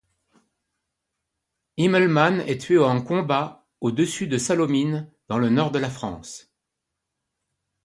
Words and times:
Immelmann 1.77 2.39
est 2.47 2.57
tué 2.61 2.79
en 2.79 3.03
combat 3.03 3.67
au-dessus 3.81 4.25
de 4.25 4.39
Sallaumines 4.39 5.07
dans 5.27 5.37
le 5.37 5.49
nord 5.49 5.69
de 5.69 5.77
la 5.77 5.91
France. 5.91 6.51